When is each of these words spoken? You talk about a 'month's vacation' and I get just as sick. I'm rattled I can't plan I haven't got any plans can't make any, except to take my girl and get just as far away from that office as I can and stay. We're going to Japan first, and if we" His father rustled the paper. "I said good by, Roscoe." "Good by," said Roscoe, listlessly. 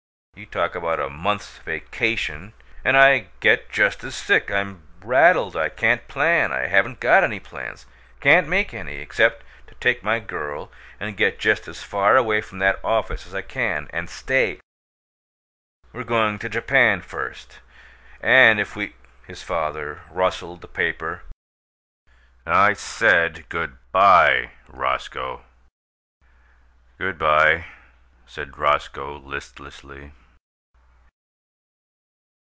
You 0.33 0.47
talk 0.47 0.73
about 0.73 0.99
a 0.99 1.07
'month's 1.09 1.59
vacation' 1.59 2.53
and 2.83 2.97
I 2.97 3.27
get 3.41 3.69
just 3.69 4.03
as 4.03 4.15
sick. 4.15 4.49
I'm 4.49 4.87
rattled 5.03 5.55
I 5.55 5.69
can't 5.69 6.07
plan 6.07 6.51
I 6.51 6.61
haven't 6.65 6.99
got 6.99 7.23
any 7.23 7.39
plans 7.39 7.85
can't 8.21 8.47
make 8.47 8.73
any, 8.73 8.95
except 8.99 9.43
to 9.67 9.75
take 9.75 10.03
my 10.03 10.17
girl 10.19 10.71
and 10.99 11.15
get 11.17 11.37
just 11.37 11.67
as 11.67 11.83
far 11.83 12.15
away 12.17 12.41
from 12.41 12.57
that 12.57 12.79
office 12.83 13.27
as 13.27 13.35
I 13.35 13.43
can 13.43 13.87
and 13.91 14.09
stay. 14.09 14.59
We're 15.93 16.03
going 16.05 16.39
to 16.39 16.49
Japan 16.49 17.01
first, 17.01 17.59
and 18.19 18.59
if 18.59 18.75
we" 18.75 18.95
His 19.27 19.43
father 19.43 20.01
rustled 20.09 20.61
the 20.61 20.67
paper. 20.67 21.21
"I 22.47 22.73
said 22.73 23.47
good 23.49 23.77
by, 23.91 24.51
Roscoe." 24.67 25.43
"Good 26.97 27.19
by," 27.19 27.65
said 28.25 28.57
Roscoe, 28.57 29.17
listlessly. 29.19 30.13